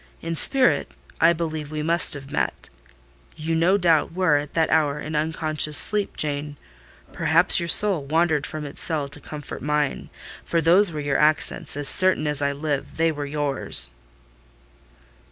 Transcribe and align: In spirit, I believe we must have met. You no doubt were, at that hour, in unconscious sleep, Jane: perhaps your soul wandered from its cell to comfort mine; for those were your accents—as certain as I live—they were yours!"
In 0.23 0.35
spirit, 0.35 0.89
I 1.19 1.31
believe 1.31 1.69
we 1.69 1.83
must 1.83 2.15
have 2.15 2.31
met. 2.31 2.69
You 3.35 3.53
no 3.53 3.77
doubt 3.77 4.13
were, 4.13 4.37
at 4.37 4.55
that 4.55 4.71
hour, 4.71 4.99
in 4.99 5.15
unconscious 5.15 5.77
sleep, 5.77 6.17
Jane: 6.17 6.57
perhaps 7.13 7.59
your 7.59 7.69
soul 7.69 8.05
wandered 8.05 8.47
from 8.47 8.65
its 8.65 8.81
cell 8.81 9.07
to 9.09 9.19
comfort 9.19 9.61
mine; 9.61 10.09
for 10.43 10.59
those 10.59 10.91
were 10.91 10.99
your 11.01 11.19
accents—as 11.19 11.87
certain 11.87 12.25
as 12.25 12.41
I 12.41 12.51
live—they 12.51 13.11
were 13.11 13.27
yours!" 13.27 13.93